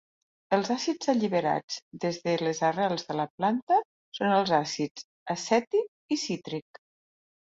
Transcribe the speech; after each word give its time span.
Els 0.55 0.69
àcids 0.75 1.09
alliberats 1.11 1.75
des 2.05 2.15
de 2.23 2.31
les 2.47 2.61
arrels 2.69 3.05
de 3.09 3.17
la 3.19 3.25
planta 3.41 3.77
són 4.21 4.33
els 4.39 4.55
àcids 4.61 5.05
acètic 5.35 6.17
i 6.17 6.19
cítric. 6.23 6.81